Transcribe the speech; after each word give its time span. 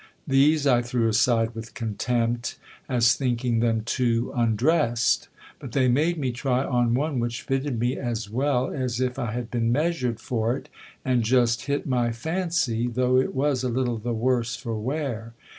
These 0.25 0.65
I 0.65 0.81
threw 0.81 1.07
aside 1.07 1.53
with 1.53 1.75
contempt, 1.75 2.57
as 2.89 3.13
thinking 3.13 3.59
them 3.59 3.83
too 3.85 4.31
undrest; 4.35 5.27
but 5.59 5.73
they 5.73 5.87
made 5.87 6.17
me 6.17 6.31
try 6.31 6.63
on 6.63 6.95
one 6.95 7.19
which 7.19 7.43
fitted 7.43 7.77
me 7.79 7.97
as 7.99 8.27
well 8.27 8.71
as 8.73 8.99
if 8.99 9.19
I 9.19 9.31
had 9.33 9.51
been 9.51 9.71
measured 9.71 10.19
for 10.19 10.57
it, 10.57 10.69
and 11.05 11.21
just 11.21 11.65
hit 11.67 11.85
my 11.85 12.11
fancy, 12.11 12.87
though 12.87 13.15
it 13.17 13.35
was 13.35 13.63
a 13.63 13.69
little 13.69 13.99
the 13.99 14.11
worse 14.11 14.55
for 14.55 14.73
wear. 14.75 15.35